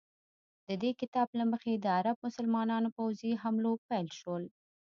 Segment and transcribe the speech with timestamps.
[0.67, 4.35] د دې کتاب له مخې د عرب مسلمانانو پوځي حملو پیل شو.